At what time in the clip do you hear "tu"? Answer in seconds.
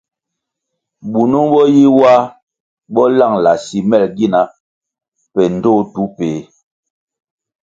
5.93-6.01